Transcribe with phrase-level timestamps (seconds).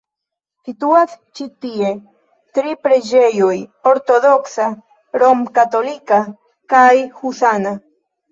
[0.67, 1.89] Situas ĉi tie
[2.57, 3.51] tri preĝejoj:
[3.91, 4.65] ortodoksa,
[5.25, 6.21] romkatolika
[6.75, 7.75] kaj husana.